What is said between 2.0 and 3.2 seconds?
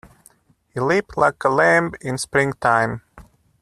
in springtime.